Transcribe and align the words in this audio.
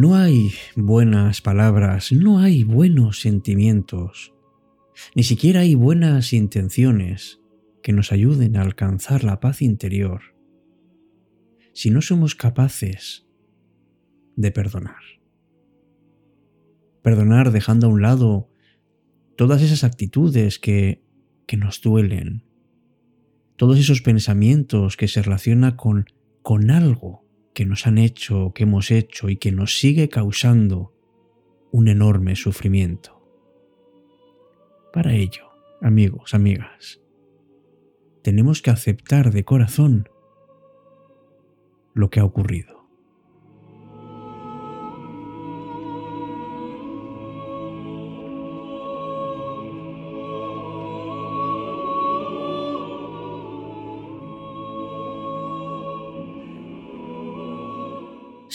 No 0.00 0.16
hay 0.16 0.52
buenas 0.76 1.42
palabras, 1.42 2.10
no 2.10 2.38
hay 2.38 2.64
buenos 2.64 3.20
sentimientos, 3.20 4.32
ni 5.14 5.24
siquiera 5.24 5.60
hay 5.60 5.74
buenas 5.74 6.32
intenciones 6.32 7.42
que 7.82 7.92
nos 7.92 8.10
ayuden 8.10 8.56
a 8.56 8.62
alcanzar 8.62 9.24
la 9.24 9.40
paz 9.40 9.60
interior 9.60 10.22
si 11.74 11.90
no 11.90 12.00
somos 12.00 12.34
capaces 12.34 13.26
de 14.36 14.50
perdonar. 14.50 15.02
Perdonar 17.02 17.52
dejando 17.52 17.88
a 17.88 17.90
un 17.90 18.00
lado 18.00 18.48
todas 19.36 19.60
esas 19.60 19.84
actitudes 19.84 20.58
que, 20.58 21.04
que 21.46 21.58
nos 21.58 21.82
duelen, 21.82 22.46
todos 23.56 23.78
esos 23.78 24.00
pensamientos 24.00 24.96
que 24.96 25.08
se 25.08 25.20
relacionan 25.20 25.76
con, 25.76 26.06
con 26.40 26.70
algo 26.70 27.29
que 27.60 27.66
nos 27.66 27.86
han 27.86 27.98
hecho, 27.98 28.52
que 28.54 28.62
hemos 28.62 28.90
hecho 28.90 29.28
y 29.28 29.36
que 29.36 29.52
nos 29.52 29.78
sigue 29.78 30.08
causando 30.08 30.94
un 31.70 31.88
enorme 31.88 32.34
sufrimiento. 32.34 33.22
Para 34.94 35.12
ello, 35.12 35.50
amigos, 35.82 36.32
amigas, 36.32 37.02
tenemos 38.22 38.62
que 38.62 38.70
aceptar 38.70 39.30
de 39.30 39.44
corazón 39.44 40.08
lo 41.92 42.08
que 42.08 42.20
ha 42.20 42.24
ocurrido. 42.24 42.79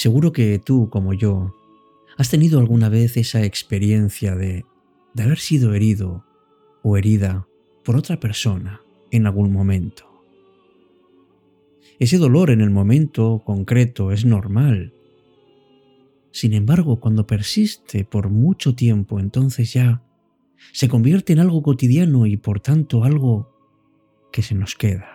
Seguro 0.06 0.32
que 0.34 0.60
tú, 0.60 0.88
como 0.92 1.16
yo, 1.16 1.56
has 2.16 2.30
tenido 2.30 2.60
alguna 2.60 2.90
vez 2.90 3.18
esa 3.18 3.44
experiencia 3.44 4.36
de, 4.36 4.64
de 5.16 5.24
haber 5.24 5.40
sido 5.40 5.74
herido 5.74 6.24
o 6.84 6.96
herida 6.96 7.48
por 7.84 7.96
otra 7.96 8.20
persona 8.20 8.82
en 9.10 9.26
algún 9.26 9.52
momento. 9.52 10.06
Ese 11.98 12.20
dolor 12.20 12.52
en 12.52 12.62
el 12.62 12.70
momento 12.70 13.42
concreto 13.44 14.12
es 14.12 14.26
normal. 14.26 14.94
Sin 16.30 16.54
embargo, 16.54 17.00
cuando 17.00 17.26
persiste 17.26 18.06
por 18.06 18.30
mucho 18.30 18.76
tiempo, 18.76 19.20
entonces 19.20 19.74
ya 19.74 20.04
se 20.72 20.88
convierte 20.88 21.34
en 21.34 21.40
algo 21.40 21.64
cotidiano 21.64 22.28
y 22.28 22.38
por 22.38 22.60
tanto 22.60 23.04
algo 23.04 23.58
que 24.32 24.44
se 24.44 24.54
nos 24.54 24.76
queda. 24.76 25.15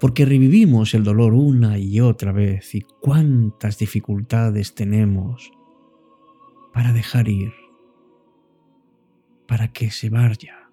Porque 0.00 0.24
revivimos 0.24 0.94
el 0.94 1.04
dolor 1.04 1.34
una 1.34 1.78
y 1.78 2.00
otra 2.00 2.32
vez 2.32 2.74
y 2.74 2.82
cuántas 3.00 3.78
dificultades 3.78 4.74
tenemos 4.74 5.52
para 6.72 6.92
dejar 6.92 7.28
ir, 7.28 7.52
para 9.46 9.72
que 9.72 9.90
se 9.90 10.10
vaya. 10.10 10.70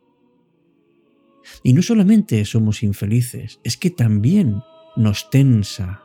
Y 1.64 1.74
no 1.74 1.82
solamente 1.82 2.44
somos 2.46 2.84
infelices, 2.84 3.60
es 3.64 3.78
que 3.78 3.90
también 3.90 4.62
nos 4.96 5.30
tensa. 5.30 6.04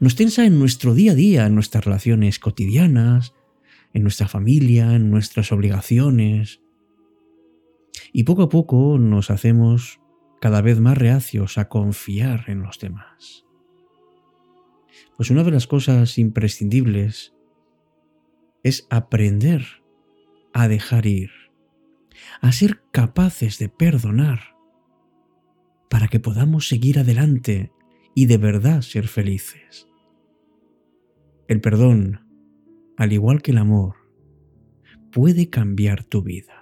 Nos 0.00 0.16
tensa 0.16 0.44
en 0.44 0.58
nuestro 0.58 0.94
día 0.94 1.12
a 1.12 1.14
día, 1.14 1.46
en 1.46 1.54
nuestras 1.54 1.84
relaciones 1.84 2.38
cotidianas, 2.38 3.34
en 3.92 4.02
nuestra 4.02 4.28
familia, 4.28 4.94
en 4.94 5.10
nuestras 5.10 5.52
obligaciones. 5.52 6.60
Y 8.12 8.24
poco 8.24 8.42
a 8.42 8.48
poco 8.48 8.98
nos 8.98 9.30
hacemos 9.30 10.00
cada 10.44 10.60
vez 10.60 10.78
más 10.78 10.98
reacios 10.98 11.56
a 11.56 11.70
confiar 11.70 12.50
en 12.50 12.60
los 12.60 12.78
demás. 12.78 13.46
Pues 15.16 15.30
una 15.30 15.42
de 15.42 15.50
las 15.50 15.66
cosas 15.66 16.18
imprescindibles 16.18 17.34
es 18.62 18.86
aprender 18.90 19.64
a 20.52 20.68
dejar 20.68 21.06
ir, 21.06 21.30
a 22.42 22.52
ser 22.52 22.82
capaces 22.92 23.58
de 23.58 23.70
perdonar, 23.70 24.54
para 25.88 26.08
que 26.08 26.20
podamos 26.20 26.68
seguir 26.68 26.98
adelante 26.98 27.72
y 28.14 28.26
de 28.26 28.36
verdad 28.36 28.82
ser 28.82 29.08
felices. 29.08 29.88
El 31.48 31.62
perdón, 31.62 32.20
al 32.98 33.14
igual 33.14 33.40
que 33.40 33.52
el 33.52 33.56
amor, 33.56 33.94
puede 35.10 35.48
cambiar 35.48 36.04
tu 36.04 36.22
vida. 36.22 36.53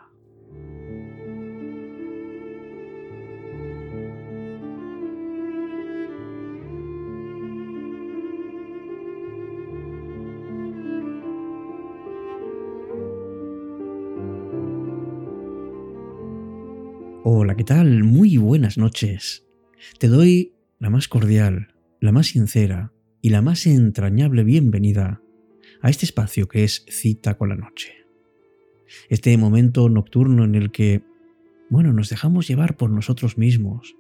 Hola, 17.25 17.55
¿qué 17.55 17.63
tal? 17.63 18.03
Muy 18.03 18.37
buenas 18.37 18.79
noches. 18.79 19.47
Te 20.01 20.09
doy 20.09 20.55
la 20.81 20.91
más 20.91 21.07
cordial, 21.07 21.73
la 22.01 22.11
más 22.11 22.27
sincera 22.27 22.93
y 23.21 23.31
la 23.31 23.43
más 23.43 23.65
entrañable 23.69 24.43
bienvenida 24.43 25.23
a 25.83 25.89
este 25.89 26.05
espacio 26.05 26.49
que 26.49 26.65
es 26.65 26.85
cita 26.89 27.39
con 27.39 27.51
la 27.51 27.55
noche. 27.55 27.93
Este 29.09 29.37
momento 29.37 29.89
nocturno 29.89 30.43
en 30.43 30.57
el 30.57 30.73
que, 30.73 31.05
bueno, 31.71 31.93
nos 31.93 32.11
dejamos 32.11 32.49
llevar 32.49 32.77
por 32.77 32.91
nosotros 32.91 33.39
mismos, 33.39 33.95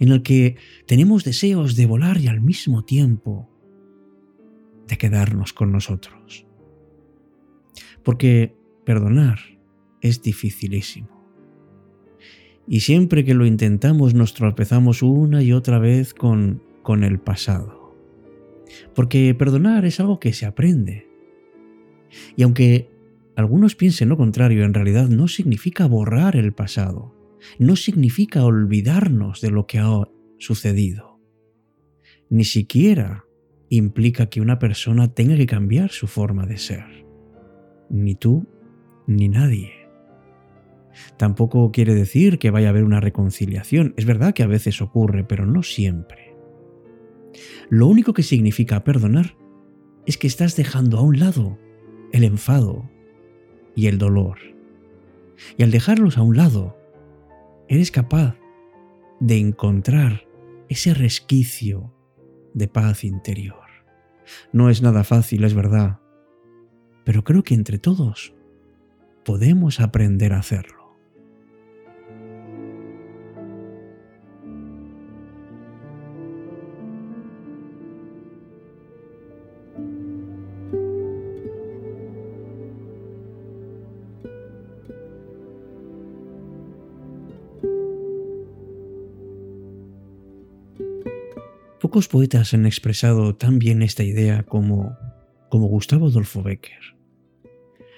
en 0.00 0.08
el 0.08 0.24
que 0.24 0.56
tenemos 0.88 1.22
deseos 1.22 1.76
de 1.76 1.86
volar 1.86 2.18
y 2.18 2.26
al 2.26 2.40
mismo 2.40 2.84
tiempo 2.84 3.48
de 4.88 4.98
quedarnos 4.98 5.52
con 5.52 5.70
nosotros. 5.70 6.44
Porque 8.02 8.56
perdonar 8.84 9.38
es 10.00 10.22
dificilísimo. 10.22 11.21
Y 12.66 12.80
siempre 12.80 13.24
que 13.24 13.34
lo 13.34 13.46
intentamos 13.46 14.14
nos 14.14 14.34
tropezamos 14.34 15.02
una 15.02 15.42
y 15.42 15.52
otra 15.52 15.78
vez 15.78 16.14
con, 16.14 16.62
con 16.82 17.04
el 17.04 17.18
pasado. 17.18 17.94
Porque 18.94 19.34
perdonar 19.34 19.84
es 19.84 20.00
algo 20.00 20.20
que 20.20 20.32
se 20.32 20.46
aprende. 20.46 21.08
Y 22.36 22.42
aunque 22.42 22.90
algunos 23.36 23.74
piensen 23.74 24.08
lo 24.08 24.16
contrario, 24.16 24.64
en 24.64 24.74
realidad 24.74 25.08
no 25.08 25.28
significa 25.28 25.86
borrar 25.86 26.36
el 26.36 26.52
pasado, 26.52 27.14
no 27.58 27.76
significa 27.76 28.44
olvidarnos 28.44 29.40
de 29.40 29.50
lo 29.50 29.66
que 29.66 29.78
ha 29.78 30.08
sucedido. 30.38 31.20
Ni 32.28 32.44
siquiera 32.44 33.24
implica 33.68 34.26
que 34.26 34.40
una 34.40 34.58
persona 34.58 35.14
tenga 35.14 35.36
que 35.36 35.46
cambiar 35.46 35.90
su 35.90 36.06
forma 36.06 36.46
de 36.46 36.58
ser. 36.58 36.84
Ni 37.90 38.14
tú, 38.14 38.46
ni 39.06 39.28
nadie. 39.28 39.81
Tampoco 41.16 41.70
quiere 41.72 41.94
decir 41.94 42.38
que 42.38 42.50
vaya 42.50 42.68
a 42.68 42.70
haber 42.70 42.84
una 42.84 43.00
reconciliación. 43.00 43.94
Es 43.96 44.04
verdad 44.04 44.34
que 44.34 44.42
a 44.42 44.46
veces 44.46 44.82
ocurre, 44.82 45.24
pero 45.24 45.46
no 45.46 45.62
siempre. 45.62 46.34
Lo 47.70 47.86
único 47.86 48.12
que 48.12 48.22
significa 48.22 48.84
perdonar 48.84 49.36
es 50.06 50.18
que 50.18 50.26
estás 50.26 50.56
dejando 50.56 50.98
a 50.98 51.02
un 51.02 51.18
lado 51.18 51.58
el 52.12 52.24
enfado 52.24 52.90
y 53.74 53.86
el 53.86 53.98
dolor. 53.98 54.38
Y 55.56 55.62
al 55.62 55.70
dejarlos 55.70 56.18
a 56.18 56.22
un 56.22 56.36
lado, 56.36 56.76
eres 57.68 57.90
capaz 57.90 58.36
de 59.20 59.38
encontrar 59.38 60.26
ese 60.68 60.94
resquicio 60.94 61.92
de 62.54 62.68
paz 62.68 63.04
interior. 63.04 63.62
No 64.52 64.70
es 64.70 64.82
nada 64.82 65.04
fácil, 65.04 65.44
es 65.44 65.54
verdad, 65.54 66.00
pero 67.04 67.24
creo 67.24 67.42
que 67.42 67.54
entre 67.54 67.78
todos 67.78 68.34
podemos 69.24 69.80
aprender 69.80 70.32
a 70.32 70.38
hacerlo. 70.38 70.81
Pocos 91.92 92.08
poetas 92.08 92.54
han 92.54 92.64
expresado 92.64 93.36
tan 93.36 93.58
bien 93.58 93.82
esta 93.82 94.02
idea 94.02 94.44
como, 94.44 94.96
como 95.50 95.66
Gustavo 95.66 96.06
Adolfo 96.06 96.42
Becker, 96.42 96.96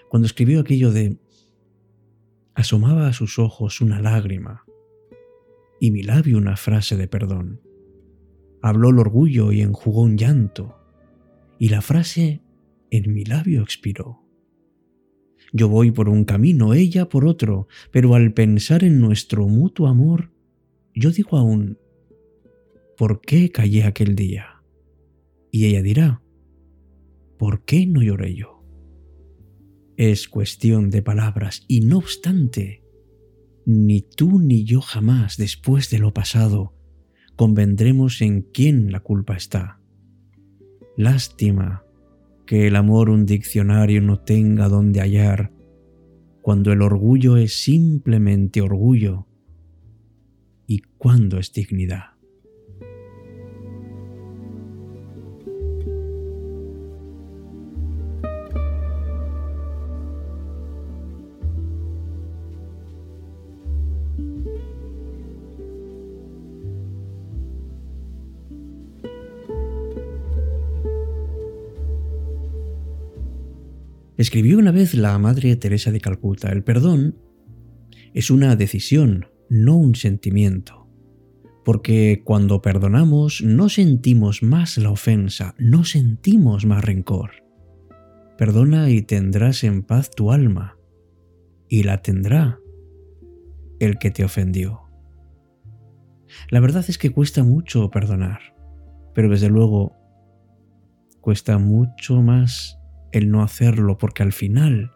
cuando 0.08 0.26
escribió 0.26 0.58
aquello 0.58 0.90
de 0.90 1.16
asomaba 2.56 3.06
a 3.06 3.12
sus 3.12 3.38
ojos 3.38 3.80
una 3.80 4.00
lágrima 4.00 4.64
y 5.78 5.92
mi 5.92 6.02
labio 6.02 6.38
una 6.38 6.56
frase 6.56 6.96
de 6.96 7.06
perdón. 7.06 7.60
Habló 8.62 8.90
el 8.90 8.98
orgullo 8.98 9.52
y 9.52 9.60
enjugó 9.60 10.02
un 10.02 10.18
llanto, 10.18 10.76
y 11.60 11.68
la 11.68 11.80
frase 11.80 12.42
en 12.90 13.14
mi 13.14 13.24
labio 13.24 13.62
expiró. 13.62 14.24
Yo 15.52 15.68
voy 15.68 15.92
por 15.92 16.08
un 16.08 16.24
camino, 16.24 16.74
ella 16.74 17.08
por 17.08 17.24
otro, 17.24 17.68
pero 17.92 18.16
al 18.16 18.32
pensar 18.32 18.82
en 18.82 19.00
nuestro 19.00 19.46
mutuo 19.46 19.86
amor, 19.86 20.32
yo 20.96 21.12
digo 21.12 21.36
aún, 21.36 21.78
¿por 22.96 23.20
qué 23.20 23.50
callé 23.50 23.84
aquel 23.84 24.14
día? 24.14 24.62
Y 25.50 25.66
ella 25.66 25.82
dirá, 25.82 26.22
¿por 27.38 27.64
qué 27.64 27.86
no 27.86 28.02
lloré 28.02 28.34
yo? 28.34 28.64
Es 29.96 30.28
cuestión 30.28 30.90
de 30.90 31.02
palabras 31.02 31.64
y 31.68 31.80
no 31.80 31.98
obstante, 31.98 32.82
ni 33.66 34.02
tú 34.02 34.40
ni 34.40 34.64
yo 34.64 34.80
jamás 34.80 35.36
después 35.36 35.90
de 35.90 35.98
lo 35.98 36.12
pasado 36.12 36.74
convendremos 37.36 38.20
en 38.20 38.42
quién 38.42 38.92
la 38.92 39.00
culpa 39.00 39.36
está. 39.36 39.80
Lástima 40.96 41.84
que 42.46 42.66
el 42.66 42.76
amor 42.76 43.10
un 43.10 43.26
diccionario 43.26 44.00
no 44.00 44.20
tenga 44.20 44.68
donde 44.68 45.00
hallar, 45.00 45.52
cuando 46.42 46.72
el 46.72 46.82
orgullo 46.82 47.36
es 47.36 47.56
simplemente 47.56 48.60
orgullo 48.60 49.26
y 50.66 50.80
cuando 50.98 51.38
es 51.38 51.52
dignidad. 51.52 52.13
Escribió 74.24 74.56
una 74.56 74.72
vez 74.72 74.94
la 74.94 75.18
Madre 75.18 75.54
Teresa 75.54 75.92
de 75.92 76.00
Calcuta, 76.00 76.50
el 76.50 76.64
perdón 76.64 77.18
es 78.14 78.30
una 78.30 78.56
decisión, 78.56 79.26
no 79.50 79.76
un 79.76 79.96
sentimiento. 79.96 80.88
Porque 81.62 82.22
cuando 82.24 82.62
perdonamos 82.62 83.42
no 83.42 83.68
sentimos 83.68 84.42
más 84.42 84.78
la 84.78 84.90
ofensa, 84.90 85.54
no 85.58 85.84
sentimos 85.84 86.64
más 86.64 86.82
rencor. 86.82 87.32
Perdona 88.38 88.88
y 88.88 89.02
tendrás 89.02 89.62
en 89.62 89.82
paz 89.82 90.10
tu 90.10 90.32
alma, 90.32 90.78
y 91.68 91.82
la 91.82 92.00
tendrá 92.00 92.58
el 93.78 93.98
que 93.98 94.10
te 94.10 94.24
ofendió. 94.24 94.84
La 96.48 96.60
verdad 96.60 96.86
es 96.88 96.96
que 96.96 97.10
cuesta 97.10 97.44
mucho 97.44 97.90
perdonar, 97.90 98.40
pero 99.14 99.28
desde 99.28 99.50
luego 99.50 99.92
cuesta 101.20 101.58
mucho 101.58 102.22
más 102.22 102.80
el 103.18 103.30
no 103.30 103.42
hacerlo 103.42 103.98
porque 103.98 104.22
al 104.22 104.32
final 104.32 104.92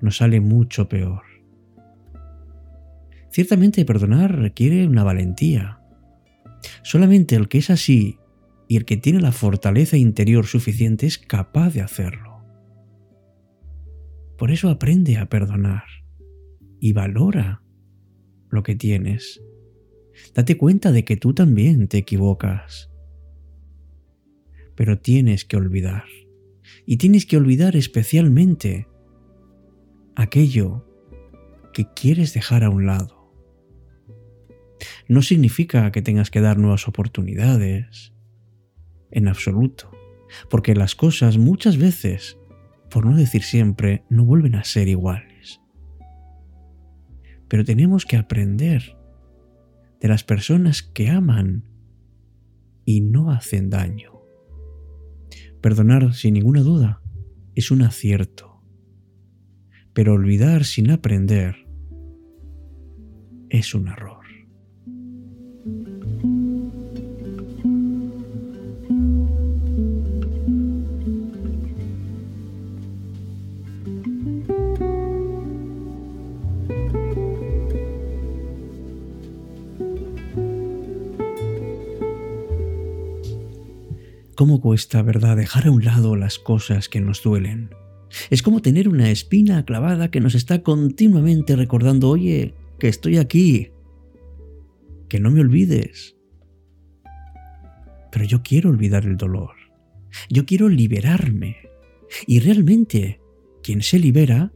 nos 0.00 0.18
sale 0.18 0.40
mucho 0.40 0.88
peor. 0.88 1.22
Ciertamente 3.30 3.84
perdonar 3.84 4.38
requiere 4.38 4.86
una 4.86 5.04
valentía. 5.04 5.80
Solamente 6.82 7.36
el 7.36 7.48
que 7.48 7.58
es 7.58 7.70
así 7.70 8.18
y 8.68 8.76
el 8.76 8.84
que 8.84 8.96
tiene 8.96 9.20
la 9.20 9.32
fortaleza 9.32 9.96
interior 9.96 10.46
suficiente 10.46 11.06
es 11.06 11.18
capaz 11.18 11.74
de 11.74 11.82
hacerlo. 11.82 12.44
Por 14.38 14.50
eso 14.50 14.68
aprende 14.70 15.18
a 15.18 15.28
perdonar 15.28 15.84
y 16.80 16.92
valora 16.92 17.62
lo 18.50 18.62
que 18.62 18.74
tienes. 18.74 19.42
Date 20.34 20.56
cuenta 20.56 20.92
de 20.92 21.04
que 21.04 21.16
tú 21.16 21.34
también 21.34 21.88
te 21.88 21.98
equivocas. 21.98 22.90
Pero 24.74 24.98
tienes 24.98 25.44
que 25.44 25.56
olvidar 25.56 26.04
y 26.86 26.96
tienes 26.98 27.26
que 27.26 27.36
olvidar 27.36 27.76
especialmente 27.76 28.86
aquello 30.14 30.86
que 31.74 31.86
quieres 31.94 32.32
dejar 32.32 32.64
a 32.64 32.70
un 32.70 32.86
lado. 32.86 33.34
No 35.08 35.20
significa 35.20 35.90
que 35.90 36.00
tengas 36.00 36.30
que 36.30 36.40
dar 36.40 36.58
nuevas 36.58 36.88
oportunidades, 36.88 38.14
en 39.10 39.28
absoluto, 39.28 39.90
porque 40.48 40.74
las 40.74 40.94
cosas 40.94 41.38
muchas 41.38 41.76
veces, 41.76 42.38
por 42.90 43.04
no 43.04 43.16
decir 43.16 43.42
siempre, 43.42 44.04
no 44.08 44.24
vuelven 44.24 44.54
a 44.54 44.64
ser 44.64 44.88
iguales. 44.88 45.60
Pero 47.48 47.64
tenemos 47.64 48.04
que 48.04 48.16
aprender 48.16 48.96
de 50.00 50.08
las 50.08 50.24
personas 50.24 50.82
que 50.82 51.08
aman 51.08 51.64
y 52.84 53.00
no 53.00 53.30
hacen 53.30 53.70
daño. 53.70 54.15
Perdonar 55.60 56.14
sin 56.14 56.34
ninguna 56.34 56.60
duda 56.60 57.00
es 57.54 57.70
un 57.70 57.82
acierto, 57.82 58.62
pero 59.92 60.12
olvidar 60.12 60.64
sin 60.64 60.90
aprender 60.90 61.66
es 63.48 63.74
un 63.74 63.88
error. 63.88 64.25
¿Cómo 84.36 84.60
cuesta, 84.60 85.00
verdad, 85.00 85.34
dejar 85.34 85.66
a 85.66 85.70
un 85.70 85.82
lado 85.82 86.14
las 86.14 86.38
cosas 86.38 86.90
que 86.90 87.00
nos 87.00 87.22
duelen? 87.22 87.70
Es 88.28 88.42
como 88.42 88.60
tener 88.60 88.86
una 88.86 89.10
espina 89.10 89.64
clavada 89.64 90.10
que 90.10 90.20
nos 90.20 90.34
está 90.34 90.62
continuamente 90.62 91.56
recordando, 91.56 92.10
oye, 92.10 92.54
que 92.78 92.88
estoy 92.88 93.16
aquí, 93.16 93.70
que 95.08 95.20
no 95.20 95.30
me 95.30 95.40
olvides. 95.40 96.16
Pero 98.12 98.26
yo 98.26 98.42
quiero 98.42 98.68
olvidar 98.68 99.06
el 99.06 99.16
dolor, 99.16 99.54
yo 100.28 100.44
quiero 100.44 100.68
liberarme. 100.68 101.56
Y 102.26 102.40
realmente, 102.40 103.22
quien 103.62 103.80
se 103.80 103.98
libera 103.98 104.52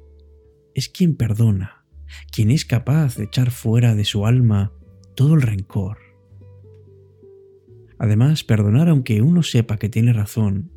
es 0.75 0.91
quien 0.91 1.17
perdona, 1.17 1.87
quien 2.31 2.51
es 2.51 2.67
capaz 2.67 3.17
de 3.17 3.25
echar 3.25 3.51
fuera 3.51 3.95
de 3.95 4.05
su 4.05 4.27
alma 4.27 4.75
todo 5.15 5.33
el 5.35 5.41
rencor 5.41 6.10
Además, 8.01 8.45
perdonar 8.45 8.89
aunque 8.89 9.21
uno 9.21 9.43
sepa 9.43 9.77
que 9.77 9.91
tiene 9.91 10.15
razón 10.15 10.73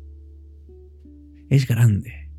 es 1.48 1.66
grande. 1.66 2.30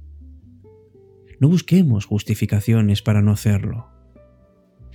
No 1.39 1.49
busquemos 1.49 2.05
justificaciones 2.05 3.01
para 3.01 3.23
no 3.23 3.31
hacerlo. 3.31 3.87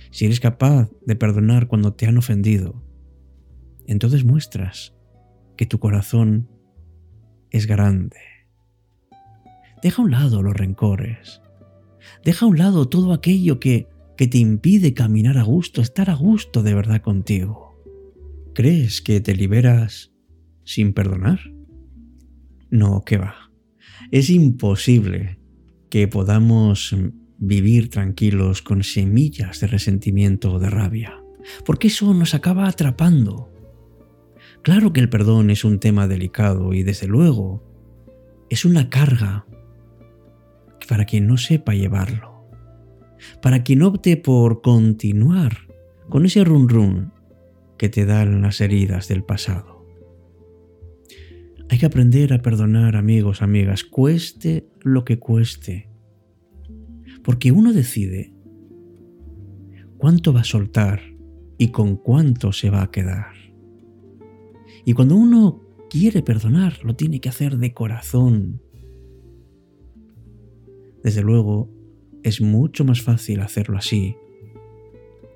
Si 0.09 0.25
eres 0.25 0.39
capaz 0.39 0.89
de 1.05 1.17
perdonar 1.17 1.67
cuando 1.67 1.93
te 1.93 2.07
han 2.07 2.17
ofendido, 2.17 2.81
entonces 3.85 4.23
muestras 4.23 4.95
que 5.57 5.65
tu 5.65 5.79
corazón 5.79 6.49
es 7.49 7.67
grande. 7.67 8.17
Deja 9.83 10.01
a 10.01 10.05
un 10.05 10.11
lado 10.11 10.41
los 10.41 10.53
rencores. 10.53 11.41
Deja 12.23 12.45
a 12.45 12.49
un 12.49 12.57
lado 12.57 12.87
todo 12.87 13.11
aquello 13.11 13.59
que, 13.59 13.89
que 14.15 14.27
te 14.27 14.37
impide 14.37 14.93
caminar 14.93 15.37
a 15.37 15.43
gusto, 15.43 15.81
estar 15.81 16.09
a 16.09 16.15
gusto 16.15 16.63
de 16.63 16.75
verdad 16.75 17.01
contigo. 17.01 17.70
¿Crees 18.53 19.01
que 19.01 19.21
te 19.21 19.33
liberas 19.33 20.11
sin 20.65 20.93
perdonar? 20.93 21.39
No, 22.69 23.03
que 23.05 23.17
va. 23.17 23.51
Es 24.11 24.29
imposible 24.29 25.39
que 25.89 26.09
podamos 26.09 26.93
vivir 27.37 27.89
tranquilos 27.89 28.61
con 28.61 28.83
semillas 28.83 29.61
de 29.61 29.67
resentimiento 29.67 30.53
o 30.53 30.59
de 30.59 30.69
rabia, 30.69 31.23
porque 31.65 31.87
eso 31.87 32.13
nos 32.13 32.33
acaba 32.33 32.67
atrapando. 32.67 33.49
Claro 34.63 34.91
que 34.91 34.99
el 34.99 35.09
perdón 35.09 35.49
es 35.49 35.63
un 35.63 35.79
tema 35.79 36.07
delicado 36.07 36.73
y 36.73 36.83
desde 36.83 37.07
luego 37.07 37.63
es 38.49 38.65
una 38.65 38.89
carga 38.89 39.45
para 40.89 41.05
quien 41.05 41.25
no 41.25 41.37
sepa 41.37 41.73
llevarlo, 41.73 42.49
para 43.41 43.63
quien 43.63 43.81
opte 43.81 44.17
por 44.17 44.61
continuar 44.61 45.57
con 46.09 46.25
ese 46.25 46.43
run 46.43 46.67
run 46.67 47.20
que 47.81 47.89
te 47.89 48.05
dan 48.05 48.43
las 48.43 48.61
heridas 48.61 49.07
del 49.07 49.23
pasado. 49.23 49.87
Hay 51.67 51.79
que 51.79 51.87
aprender 51.87 52.31
a 52.31 52.43
perdonar 52.43 52.95
amigos, 52.95 53.41
amigas, 53.41 53.83
cueste 53.83 54.69
lo 54.81 55.03
que 55.03 55.17
cueste. 55.17 55.89
Porque 57.23 57.51
uno 57.51 57.73
decide 57.73 58.35
cuánto 59.97 60.31
va 60.31 60.41
a 60.41 60.43
soltar 60.43 61.01
y 61.57 61.69
con 61.69 61.95
cuánto 61.95 62.53
se 62.53 62.69
va 62.69 62.83
a 62.83 62.91
quedar. 62.91 63.33
Y 64.85 64.93
cuando 64.93 65.15
uno 65.15 65.63
quiere 65.89 66.21
perdonar, 66.21 66.85
lo 66.85 66.95
tiene 66.95 67.19
que 67.19 67.29
hacer 67.29 67.57
de 67.57 67.73
corazón. 67.73 68.61
Desde 71.03 71.23
luego, 71.23 71.73
es 72.21 72.41
mucho 72.41 72.85
más 72.85 73.01
fácil 73.01 73.39
hacerlo 73.39 73.79
así 73.79 74.15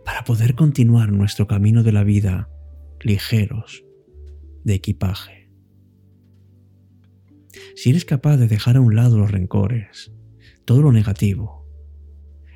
para 0.05 0.23
poder 0.23 0.55
continuar 0.55 1.11
nuestro 1.11 1.47
camino 1.47 1.83
de 1.83 1.91
la 1.91 2.03
vida 2.03 2.49
ligeros 3.01 3.83
de 4.63 4.75
equipaje. 4.75 5.51
Si 7.75 7.89
eres 7.89 8.05
capaz 8.05 8.37
de 8.37 8.47
dejar 8.47 8.77
a 8.77 8.81
un 8.81 8.95
lado 8.95 9.17
los 9.17 9.31
rencores, 9.31 10.13
todo 10.63 10.81
lo 10.81 10.91
negativo, 10.91 11.67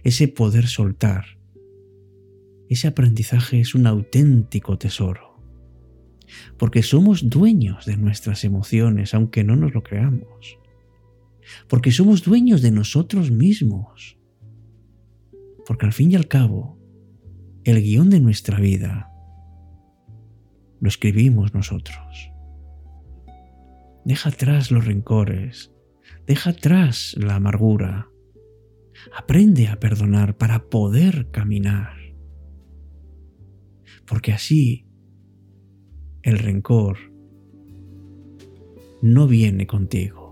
ese 0.03 0.27
poder 0.27 0.67
soltar, 0.67 1.25
ese 2.69 2.87
aprendizaje 2.87 3.59
es 3.59 3.75
un 3.75 3.87
auténtico 3.87 4.77
tesoro, 4.77 5.41
porque 6.57 6.83
somos 6.83 7.29
dueños 7.29 7.85
de 7.85 7.97
nuestras 7.97 8.43
emociones, 8.43 9.13
aunque 9.13 9.43
no 9.43 9.55
nos 9.55 9.73
lo 9.73 9.83
creamos. 9.83 10.57
porque 11.67 11.91
somos 11.91 12.23
dueños 12.23 12.61
de 12.61 12.69
nosotros 12.69 13.31
mismos. 13.31 14.19
Porque 15.65 15.87
al 15.87 15.93
fin 15.93 16.11
y 16.11 16.15
al 16.15 16.27
cabo, 16.27 16.78
el 17.69 17.81
guion 17.81 18.09
de 18.09 18.19
nuestra 18.19 18.59
vida 18.59 19.11
lo 20.79 20.87
escribimos 20.87 21.53
nosotros. 21.53 22.31
Deja 24.05 24.29
atrás 24.29 24.71
los 24.71 24.85
rencores, 24.85 25.71
deja 26.25 26.51
atrás 26.51 27.15
la 27.17 27.35
amargura, 27.35 28.07
aprende 29.15 29.67
a 29.67 29.79
perdonar 29.79 30.37
para 30.37 30.69
poder 30.69 31.29
caminar. 31.31 31.93
Porque 34.05 34.31
así 34.31 34.87
el 36.23 36.39
rencor 36.39 36.97
no 39.01 39.27
viene 39.27 39.67
contigo. 39.67 40.29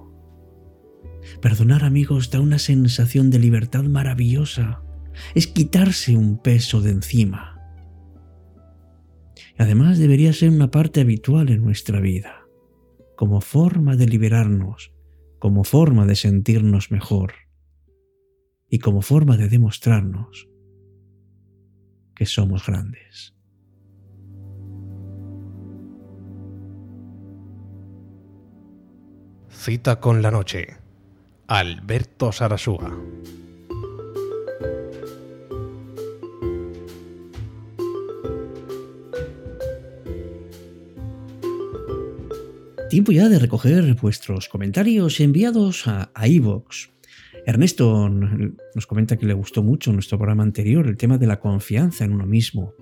Perdonar 1.41 1.83
amigos 1.83 2.31
da 2.31 2.39
una 2.39 2.57
sensación 2.57 3.29
de 3.29 3.39
libertad 3.39 3.83
maravillosa. 3.83 4.81
Es 5.35 5.47
quitarse 5.47 6.15
un 6.15 6.41
peso 6.41 6.81
de 6.81 6.91
encima. 6.91 7.61
Además 9.57 9.97
debería 9.97 10.33
ser 10.33 10.49
una 10.49 10.69
parte 10.69 11.01
habitual 11.01 11.49
en 11.49 11.63
nuestra 11.63 11.99
vida, 11.99 12.45
como 13.15 13.41
forma 13.41 13.95
de 13.95 14.07
liberarnos, 14.07 14.91
como 15.39 15.63
forma 15.63 16.05
de 16.05 16.15
sentirnos 16.15 16.91
mejor 16.91 17.33
y 18.69 18.79
como 18.79 19.01
forma 19.01 19.37
de 19.37 19.49
demostrarnos 19.49 20.47
que 22.15 22.25
somos 22.25 22.65
grandes. 22.65 23.35
Cita 29.49 29.99
con 29.99 30.21
la 30.21 30.31
noche. 30.31 30.77
Alberto 31.47 32.31
Sarasúa. 32.31 32.97
Tiempo 42.89 43.11
ya 43.11 43.27
de 43.27 43.37
recoger 43.37 43.95
vuestros 43.95 44.47
comentarios 44.47 45.19
enviados 45.19 45.87
a, 45.87 46.09
iVoox. 46.25 46.89
Ernesto 47.45 48.07
nos 48.07 48.87
comenta 48.87 49.17
que 49.17 49.25
le 49.25 49.33
gustó 49.33 49.61
mucho 49.61 49.91
nuestro 49.91 50.17
programa 50.17 50.43
anterior, 50.43 50.87
el 50.87 50.95
tema 50.95 51.17
de 51.17 51.27
la 51.27 51.41
confianza 51.41 52.05
en 52.05 52.13
uno 52.13 52.25
mismo. 52.25 52.73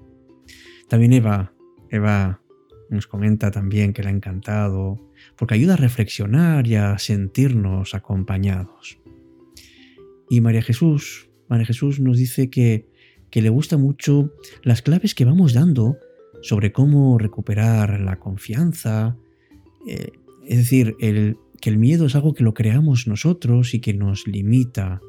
También 0.88 1.12
Eva, 1.14 1.54
Eva 1.90 2.40
nos 2.92 3.08
comenta 3.08 3.50
también 3.50 3.94
que 3.94 4.04
le 4.04 4.10
ha 4.10 4.12
encantado, 4.12 5.12
porque 5.36 5.56
ayuda 5.56 5.74
a 5.74 5.78
reflexionar 5.78 6.68
y 6.68 6.76
a 6.76 7.00
sentirnos 7.00 7.96
acompañados. 7.96 9.00
Y 10.30 10.40
María 10.40 10.62
Jesús, 10.62 11.32
María 11.50 11.66
Jesús 11.66 12.00
nos 12.00 12.18
dice 12.18 12.52
que, 12.52 12.88
que 13.32 13.42
le 13.42 13.50
gusta 13.50 13.78
mucho 13.78 14.32
las 14.62 14.84
claves 14.84 15.16
que 15.16 15.26
vamos 15.26 15.54
dando 15.54 15.98
sobre 16.44 16.72
cómo 16.72 17.18
recuperar 17.18 18.00
la 18.02 18.20
confianza, 18.20 19.18
eh, 19.88 20.12
es 20.46 20.58
decir, 20.58 20.96
que 20.98 21.70
el 21.70 21.78
miedo 21.78 22.06
es 22.06 22.16
algo 22.16 22.34
que 22.34 22.44
lo 22.44 22.54
creamos 22.54 23.08
nosotros 23.08 23.74
y 23.74 23.82
que 23.82 23.94
nos 23.94 24.28
limita, 24.28 25.02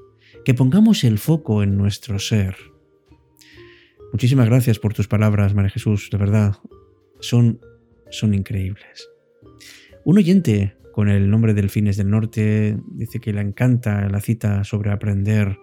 que 0.45 0.55
pongamos 0.55 1.05
el 1.05 1.19
foco 1.19 1.63
en 1.63 1.77
nuestro 1.77 2.19
ser. 2.19 2.57
Muchísimas 4.13 4.47
gracias 4.47 4.79
por 4.79 4.95
tus 4.95 5.09
palabras, 5.09 5.55
María 5.55 5.71
Jesús, 5.71 6.09
de 6.11 6.19
verdad, 6.19 6.57
son, 7.21 7.61
son 8.11 8.35
increíbles. 8.35 9.09
Un 10.05 10.19
oyente 10.19 10.77
con 10.93 11.09
el 11.09 11.29
nombre 11.29 11.53
Delfines 11.53 11.97
del 11.97 12.09
Norte 12.09 12.79
dice 12.93 13.21
que 13.21 13.33
le 13.33 13.43
encanta 13.43 14.09
la 14.09 14.21
cita 14.21 14.65
sobre 14.65 14.91
aprender 14.91 15.59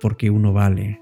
porque 0.00 0.30
uno 0.30 0.52
vale. 0.52 1.00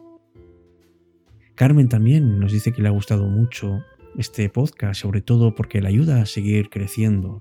Carmen 1.55 1.89
también 1.89 2.39
nos 2.39 2.53
dice 2.53 2.73
que 2.73 2.81
le 2.81 2.89
ha 2.89 2.93
gustado 2.93 3.27
mucho 3.29 3.83
este 4.19 4.49
podcast, 4.49 5.01
sobre 5.01 5.21
todo 5.21 5.55
porque 5.55 5.81
le 5.81 5.89
ayuda 5.89 6.23
a 6.23 6.27
seguir 6.27 6.71
creciendo. 6.71 7.41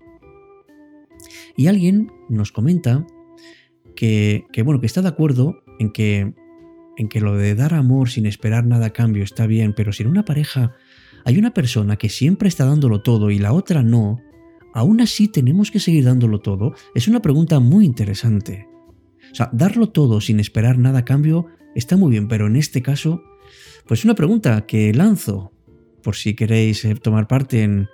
Y 1.55 1.67
alguien 1.67 2.11
nos 2.29 2.51
comenta 2.51 3.05
que, 3.95 4.45
bueno, 4.63 4.79
que 4.79 4.85
está 4.85 5.01
de 5.01 5.09
acuerdo 5.09 5.61
en 5.79 5.91
que, 5.91 6.33
en 6.97 7.09
que 7.09 7.19
lo 7.19 7.35
de 7.35 7.55
dar 7.55 7.73
amor 7.73 8.09
sin 8.09 8.25
esperar 8.25 8.65
nada 8.65 8.88
a 8.88 8.93
cambio 8.93 9.23
está 9.23 9.45
bien, 9.45 9.73
pero 9.73 9.91
si 9.91 10.03
en 10.03 10.09
una 10.09 10.25
pareja 10.25 10.75
hay 11.25 11.38
una 11.38 11.53
persona 11.53 11.97
que 11.97 12.09
siempre 12.09 12.47
está 12.47 12.65
dándolo 12.65 13.01
todo 13.01 13.29
y 13.29 13.39
la 13.39 13.51
otra 13.51 13.83
no, 13.83 14.21
aún 14.73 15.01
así 15.01 15.27
tenemos 15.27 15.71
que 15.71 15.79
seguir 15.79 16.05
dándolo 16.05 16.39
todo, 16.39 16.73
es 16.95 17.07
una 17.07 17.21
pregunta 17.21 17.59
muy 17.59 17.85
interesante. 17.85 18.67
O 19.31 19.35
sea, 19.35 19.49
darlo 19.51 19.89
todo 19.89 20.21
sin 20.21 20.39
esperar 20.39 20.77
nada 20.77 20.99
a 20.99 21.05
cambio 21.05 21.47
está 21.75 21.97
muy 21.97 22.11
bien, 22.11 22.27
pero 22.27 22.47
en 22.47 22.55
este 22.55 22.81
caso, 22.81 23.21
pues 23.85 24.05
una 24.05 24.15
pregunta 24.15 24.65
que 24.65 24.93
lanzo 24.93 25.51
por 26.01 26.15
si 26.15 26.36
queréis 26.36 26.86
eh, 26.86 26.96
tomar 26.96 27.27
parte 27.27 27.63
en, 27.63 27.89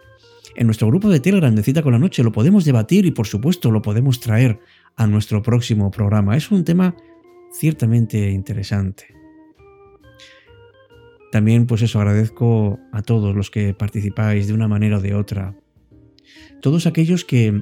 nuestro 0.63 0.87
grupo 0.87 1.09
de 1.09 1.19
Telegram 1.19 1.53
de 1.53 1.63
Cita 1.63 1.83
con 1.83 1.91
la 1.91 1.99
Noche. 1.99 2.23
Lo 2.23 2.31
podemos 2.31 2.63
debatir 2.63 3.05
y 3.05 3.11
por 3.11 3.27
supuesto 3.27 3.71
lo 3.71 3.81
podemos 3.81 4.19
traer 4.19 4.59
a 4.95 5.05
nuestro 5.05 5.41
próximo 5.41 5.91
programa. 5.91 6.37
Es 6.37 6.49
un 6.49 6.63
tema 6.63 6.95
ciertamente 7.51 8.31
interesante. 8.31 9.13
También 11.31 11.65
pues 11.65 11.81
eso 11.81 11.99
agradezco 11.99 12.79
a 12.93 13.01
todos 13.01 13.35
los 13.35 13.51
que 13.51 13.73
participáis 13.73 14.47
de 14.47 14.53
una 14.53 14.69
manera 14.69 14.97
o 14.97 15.01
de 15.01 15.13
otra. 15.13 15.57
Todos 16.61 16.87
aquellos 16.87 17.25
que 17.25 17.61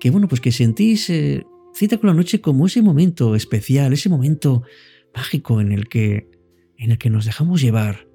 que 0.00 0.10
bueno, 0.10 0.28
pues 0.28 0.40
que 0.40 0.50
sentís 0.50 1.10
eh, 1.10 1.44
Cita 1.74 1.98
con 1.98 2.08
la 2.08 2.14
Noche 2.14 2.40
como 2.40 2.66
ese 2.66 2.80
momento 2.82 3.36
especial, 3.36 3.92
ese 3.92 4.08
momento 4.08 4.62
mágico 5.14 5.60
en 5.60 5.72
el 5.72 5.88
que 5.88 6.30
en 6.78 6.90
el 6.90 6.98
que 6.98 7.10
nos 7.10 7.26
dejamos 7.26 7.60
llevar 7.60 8.09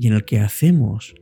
y 0.00 0.06
en 0.06 0.14
el 0.14 0.24
que 0.24 0.40
hacemos 0.40 1.14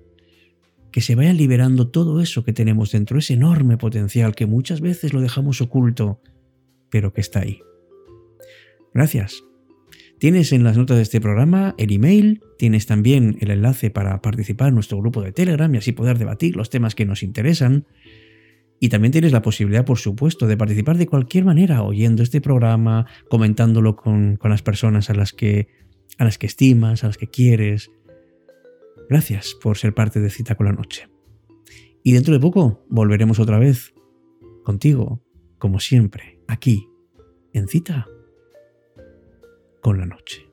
que 0.93 1.01
se 1.01 1.17
vaya 1.17 1.33
liberando 1.33 1.89
todo 1.89 2.21
eso 2.21 2.45
que 2.45 2.53
tenemos 2.53 2.93
dentro, 2.93 3.19
ese 3.19 3.35
enorme 3.35 3.77
potencial 3.77 4.37
que 4.37 4.47
muchas 4.47 4.81
veces 4.81 5.13
lo 5.13 5.21
dejamos 5.21 5.61
oculto, 5.61 6.23
pero 6.89 7.13
que 7.13 7.21
está 7.21 7.41
ahí. 7.41 7.61
Gracias. 8.95 9.43
Tienes 10.19 10.53
en 10.53 10.63
las 10.63 10.77
notas 10.77 10.97
de 10.97 11.03
este 11.03 11.21
programa 11.21 11.75
el 11.77 11.93
email, 11.93 12.41
tienes 12.57 12.87
también 12.87 13.37
el 13.41 13.51
enlace 13.51 13.91
para 13.91 14.23
participar 14.23 14.69
en 14.69 14.75
nuestro 14.75 14.99
grupo 14.99 15.23
de 15.23 15.33
Telegram 15.33 15.73
y 15.75 15.79
así 15.79 15.91
poder 15.91 16.17
debatir 16.17 16.55
los 16.57 16.71
temas 16.71 16.95
que 16.95 17.05
nos 17.05 17.25
interesan. 17.25 17.85
Y 18.79 18.91
también 18.91 19.11
tienes 19.11 19.33
la 19.33 19.43
posibilidad, 19.43 19.85
por 19.85 19.99
supuesto, 19.99 20.47
de 20.47 20.57
participar 20.57 20.99
de 20.99 21.07
cualquier 21.09 21.45
manera, 21.45 21.83
oyendo 21.83 22.23
este 22.23 22.41
programa, 22.41 23.07
comentándolo 23.29 23.97
con, 23.97 24.37
con 24.37 24.53
las 24.53 24.63
personas 24.63 25.11
a 25.11 25.15
las, 25.15 25.33
que, 25.33 25.67
a 26.17 26.25
las 26.25 26.39
que 26.39 26.47
estimas, 26.47 27.03
a 27.03 27.09
las 27.09 27.19
que 27.19 27.27
quieres, 27.27 27.91
Gracias 29.09 29.55
por 29.55 29.79
ser 29.79 29.95
parte 29.95 30.21
de 30.21 30.31
Cita 30.31 30.55
con 30.55 30.67
la 30.67 30.73
Noche. 30.73 31.09
Y 32.03 32.13
dentro 32.13 32.35
de 32.35 32.41
poco 32.41 32.85
volveremos 32.89 33.39
otra 33.39 33.59
vez 33.59 33.95
contigo, 34.65 35.23
como 35.59 35.81
siempre, 35.81 36.41
aquí, 36.47 36.89
en 37.53 37.69
Cita 37.69 38.07
con 39.81 39.99
la 39.99 40.07
Noche. 40.07 40.48